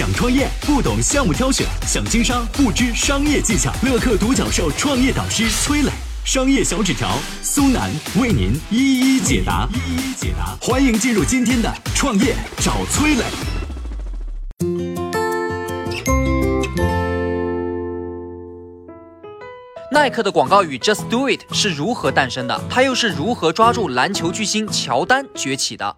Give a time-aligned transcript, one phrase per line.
[0.00, 3.70] 想创业不懂项目挑选，想经商不知商业技巧。
[3.82, 5.90] 乐客独角兽创业导师崔磊，
[6.24, 9.68] 商业小纸条苏南为您一一解答。
[9.74, 13.24] 一一解答，欢迎进入今天的创业找崔磊。
[19.92, 22.58] 耐克的广告语 “Just Do It” 是如何诞生的？
[22.70, 25.94] 它又是如何抓住篮球巨星乔丹崛起的？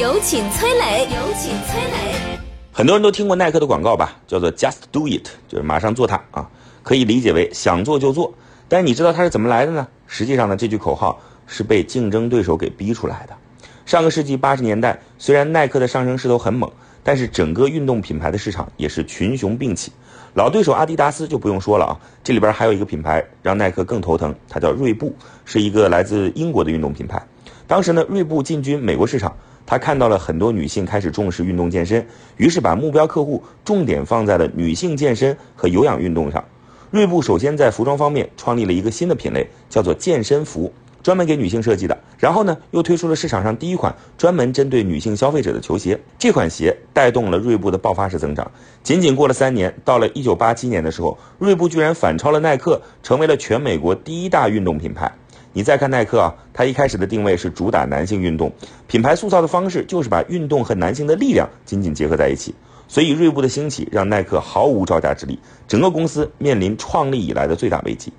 [0.00, 2.38] 有请崔磊，有请崔磊。
[2.72, 6.48] 很多人都听过耐克的广告吧，叫做 “Just Do It”，就是马上做它啊，
[6.82, 8.32] 可以理解为想做就做。
[8.66, 9.86] 但你知道它是怎么来的呢？
[10.06, 13.36] 实际上呢，这句口号是被竞争对手给逼出来的。
[13.84, 16.72] 上个世纪八十年代，虽然耐克的上升势头很猛，
[17.02, 19.92] 但是整个运动品牌的市场也是群雄并起。
[20.32, 21.92] 老对手阿迪达斯就不用说了啊，
[22.24, 27.22] 这里边还有一个品牌让耐克更头疼，它叫锐步，是一个来自英国的运动品牌。
[27.66, 29.36] 当时呢，锐步进军美国市场，
[29.70, 32.04] 他看到了很多女性开始重视运动健身，
[32.38, 36.44] 于是把目标客户重点放在了女性健身和有氧运动上。
[36.90, 40.72] 锐步首先在服装方面创立了一个新的品类，叫做健身服。
[41.04, 45.98] 专门给女性设计的，然后呢，又推出了市场上第一款专门针对女性消费者的球鞋。
[46.18, 48.50] 这款鞋带动了锐步的爆发式增长。
[48.82, 55.10] 仅仅过了三年，到了一九八七年的时候，锐步居然反超了耐克，成为了全美国第一大运动品牌。
[55.52, 58.52] 你再看耐克啊，它一开始的定位是主打男性运动，
[58.86, 62.54] 品牌塑造的方式就是把运动和男性的力量紧紧结合在一起。
[62.86, 68.12] 所以锐步的兴起让耐克毫无招架之力，整个公司面临创立以来的最大危机。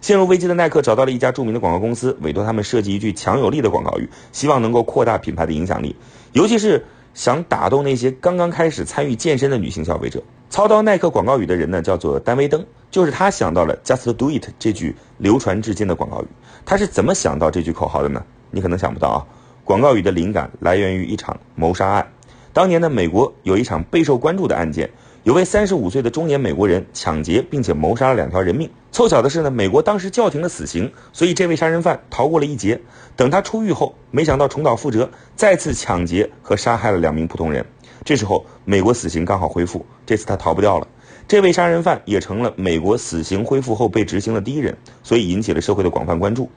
[0.00, 5.94] 陷入危机的耐克找到了一家著名的广告公司，委托他们设计一句强有力的广告语，希望能够扩大品牌的影响力，
[6.32, 10.22] 尤其是想打动那些刚刚开始参与健身的女性消费者。
[10.50, 16.26] 操刀耐克广告语的人呢，叫做丹·威登，就是他想到了 “Just Do It” 这句流传至今的广告语。
[16.66, 18.22] 他是怎么想到这句口号的呢？
[18.50, 19.24] 你可能想不到啊。
[19.64, 22.06] 广告语的灵感来源于一场谋杀案。
[22.52, 24.90] 当年呢，美国有一场备受关注的案件。
[25.22, 28.68] 有位三十五岁的中年美国人抢劫并且谋杀了两条人命。
[28.90, 32.78] 凑巧的是呢，美国当时叫停了死刑，所以这位杀人犯逃过了一劫。
[33.16, 37.64] 等他出狱后，没想到重蹈覆辙，再次抢劫和杀害了两名普通人。
[38.04, 40.86] 这时候，美国死刑刚好恢复，这次他逃不掉了。
[41.28, 46.50] 这位杀人犯也成了美国死刑恢复后被执行的第一人，所以引起了社会的广泛关注。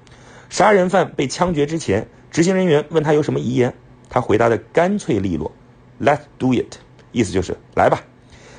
[0.49, 3.73] 杀人犯被枪决之前，执行人员问他有什么遗言，
[4.09, 5.51] 他回答的干脆利落
[6.01, 6.75] ：“Let's do it。”
[7.13, 8.03] 意思就是来吧。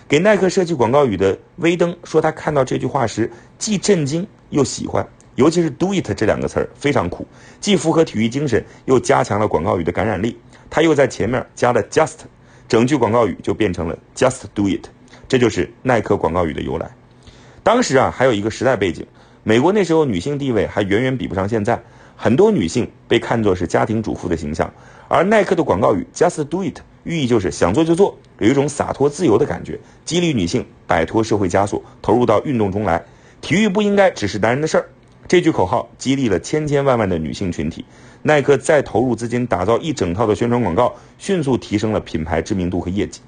[0.08, 7.26] 给耐克设计广告语的威登说，他看到这句话时既震惊又喜欢，尤其是 “do it” 这两个词儿非常酷，
[7.60, 10.38] 既符合体育精神，又加强了广告语的感染力。
[10.70, 12.20] 他又在前面加了 “just”，
[12.66, 14.86] 整句广告语就变成了 “just do it”。
[15.28, 16.90] 这就是耐克广告语的由来。
[17.62, 19.06] 当时啊，还有一个时代背景，
[19.42, 21.82] 美国那时候女性地位还远远比不上现在，
[22.16, 24.72] 很多女性被看作是家庭主妇的形象，
[25.08, 26.78] 而耐克的广告语 “just do it”。
[27.04, 33.04] 寓意就是想做就做，有一种洒脱自由的感觉，激励女性摆脱社会枷锁，投入到运动中来。
[33.40, 34.88] 体育不应该只是男人的事儿。
[35.28, 37.84] 这句口号激励了千千万万的女性群体。
[38.22, 43.20] 耐克再投入资金打造一整套的宣传广告，迅速提升了品牌知名度和业绩。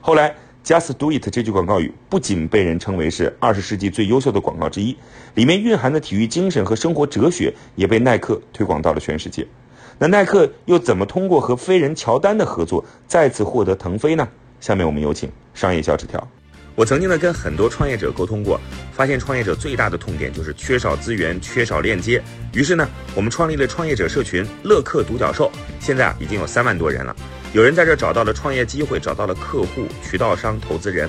[0.00, 0.32] 后来
[0.66, 4.96] ，“Just Do It” 这句广告语不仅被人称为是二十世纪最优秀的广告之一，
[5.36, 9.46] 里面蕴含的体育精神和生活哲学也被耐克推广到了全世界。
[9.98, 14.28] 那耐克又怎么通过和飞人乔丹的合作再次获得腾飞呢？
[14.60, 16.28] 下面我们有请商业小纸条。
[16.74, 18.60] 我曾经呢跟很多创业者沟通过，
[18.92, 22.22] 发现创业者最大的痛点就是缺少资源、缺少链接。
[22.52, 25.50] 于是呢，我们创立了创业者社群“乐客独角兽”，
[25.80, 27.16] 现在啊已经有三万多人了。
[27.56, 31.08] 有人在这找到了创业机会，找到了客户、渠道商、投资人。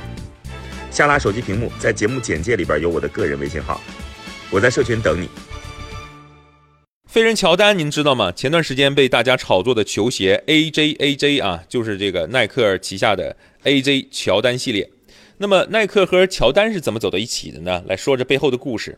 [0.89, 3.81] 下拉手机屏幕，在节目简介里边有我的个人微信号，
[4.49, 5.27] 我在社群等你。
[7.05, 8.31] 飞人乔丹，您知道吗？
[8.31, 13.35] 前段时间被大家炒作的球鞋 AJAJ 啊，就是这个耐克旗下的
[13.65, 14.89] AJ 乔丹系列。
[15.39, 17.83] 那么耐克和乔丹是怎么走到一起的呢？
[17.87, 18.97] 来说这背后的故事。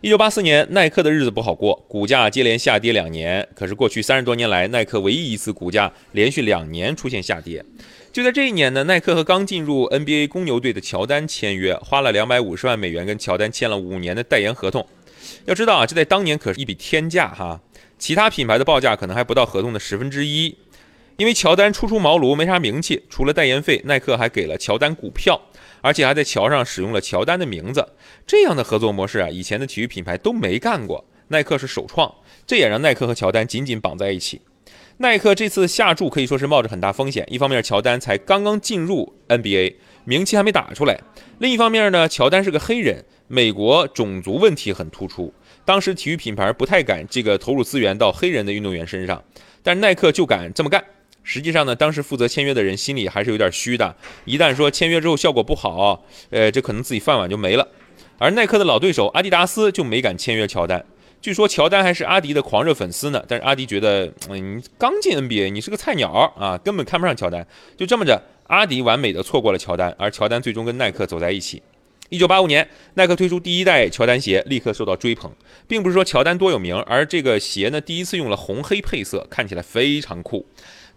[0.00, 3.46] 一九八四年，耐克的日子不好过，股价接连下跌两年。
[3.54, 7.64] 可是过去三十多年来，耐克唯一一次股价连续两年出现下跌。
[8.12, 14.86] 就在这一年呢，耐克和刚进入 NBA 公牛队的乔丹签约，花了两百五十万美元跟乔丹签了五年的代言合同。
[15.44, 17.60] 要知道啊，这在当年可是一笔天价哈，
[17.98, 20.56] 其他品牌的报价可能还不到合同的十分之一。
[21.16, 25.40] 因为乔丹初出茅庐，没啥名气，除了代言费，耐克还给了乔丹股票，
[25.86, 27.86] 而且还在桥上使用了乔丹的名字。
[28.26, 32.12] 这样的合作模式啊，以前的体育品牌都没干过，耐克是首创，
[32.44, 34.40] 这也让耐克和乔丹紧紧绑在一起。
[34.96, 40.96] 耐克这次下注可以说是冒着很大风险，一方面乔丹才刚刚进入 NBA，名气还没打出来；
[41.38, 43.04] 另一方面呢，乔丹是个黑人。
[43.28, 45.34] 美国种族问题很突出，
[45.64, 49.22] 当时体育品牌不太敢这个投入资源到黑人的运动员身上，
[49.62, 50.82] 但耐克就敢这么干。
[51.28, 53.96] 实际上呢，当时负责签约的人心里还是有点虚的，
[54.26, 57.66] 一旦说签约之后效果不好，呃，这可能自己饭碗就没了。
[58.18, 60.86] 而耐克的老对手阿迪达斯就没敢签约乔丹。
[61.20, 67.44] 据说乔丹还是阿迪的狂热粉丝呢，但是阿迪觉得，嗯，你刚进 NBA，你是个菜鸟啊，根本看不上乔丹。
[67.76, 71.60] 就这么着，阿迪完美的错过了乔丹，而乔丹最终跟耐克走在一起。
[72.08, 75.28] 一九八五年，耐克推出第一代乔丹鞋，立刻受到追捧，
[75.66, 80.46] 并不是说乔丹多有名，而这个鞋呢，第一次用了红黑配色，看起来非常酷。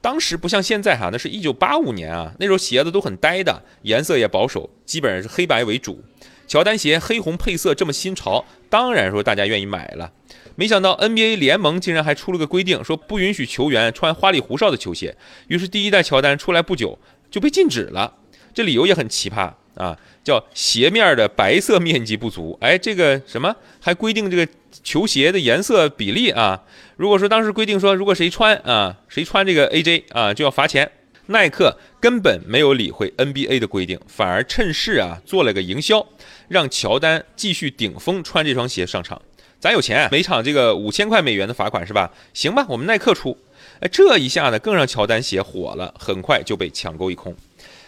[0.01, 6.04] 当时不像现在哈，那是一九八五年啊，那时候鞋子都很呆的，颜色也保守，基本上是黑白为主。
[6.48, 10.12] 乔丹鞋黑红配色这么新潮，当然说大家愿意买了。
[10.56, 15.16] 没想到 NBA 联盟竟然还出了个规定，说不允许球员穿花里胡哨的球鞋。
[15.48, 16.98] 于是第一代乔丹出来不久
[17.30, 18.16] 就被禁止了，
[18.54, 22.56] 这理由也很奇葩啊，叫鞋面的白色面积不足。
[22.62, 24.48] 哎，这个什么还规定这个
[24.84, 26.62] 球鞋的颜色比例啊？
[26.98, 30.92] 如果说当时规定说，如果谁穿啊，谁穿这个 AJ 啊，就要罚钱。
[31.28, 36.06] 耐克根本没有理会 NBA 的规定，反而趁势啊做了个营销，
[36.48, 39.22] 让乔丹继续顶峰穿这双鞋上场。
[39.60, 42.12] 咱有钱，每场这个五千块美元的罚款是吧？
[42.34, 43.38] 行吧，我们耐克出。
[43.80, 47.36] 哎，这一下呢更让乔丹鞋火了，很快就被抢购一空。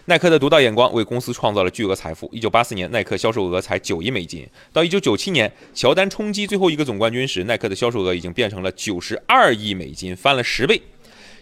[0.05, 2.27] 耐克的独到眼光为公司创造了巨额财富。
[2.33, 10.81] 一九八四年，耐克销售额才九亿美金，到一九九七年，乔丹冲击最后一个总冠军时，耐克的销售额已经变成了九十二亿美金，翻了十倍。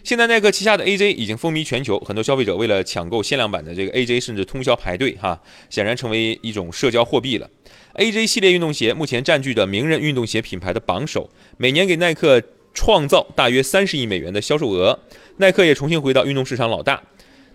[0.04, 5.40] 现在耐克旗下的 AJ 已经风靡全球，很多消费者为了抢购限量版的这个 AJ，甚至通宵排队哈，
[5.70, 7.48] 显然成为一种社交货币了。
[7.94, 12.42] AJ 系列运动鞋目前占据着名人运动鞋品牌的榜首，每年给耐克
[12.72, 15.00] 创造大约三十亿美元的销售额，
[15.38, 17.02] 耐克也重新回到运动市场老大。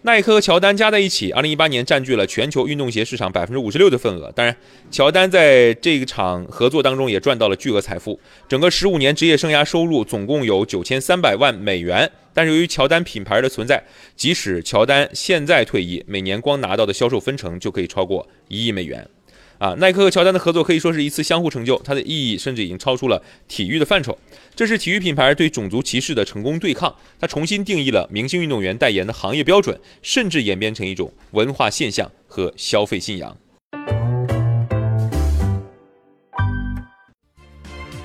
[0.05, 4.31] 耐克和乔丹加在一起，二零一八年占据了全球运动鞋市场百分之五十六的份额。
[4.35, 4.55] 当然，
[4.91, 12.11] 乔丹在这一场合作当中也赚到了巨额财富，整个十五年职业生涯收入总共有九千三百万美元。
[12.35, 13.83] 但是由于乔丹品牌的存在，
[14.15, 19.09] 即使乔丹现在退役，每年光拿到的销售分成就可以超过一亿美元。
[19.57, 24.17] 啊，耐克和乔丹的合作可以说是一次相互成就，它的意义甚至已经超出了体育的范畴。
[24.55, 33.37] 这是体育品牌对种族歧视的成功对抗，它重新定义了明星运动员代言的行业标准，甚至演变成一种文化现象和消费信仰。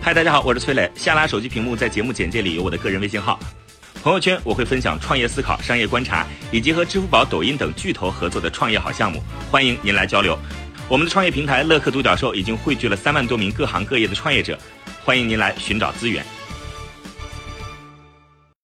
[0.00, 0.90] 嗨，大家好，我是崔磊。
[0.94, 3.38] 下拉手机屏幕，在节目简介里有我的个人微信号。
[4.02, 10.38] 朋友圈我会分享创业思考、商业观察，以及和支付宝、抖音等巨头合作的创业好项目，欢迎您来交流。
[10.90, 14.58] 我们的创业平台乐客独角兽已经汇聚了三万多名各行各业的创业者，
[15.04, 16.26] 欢迎您来寻找资源。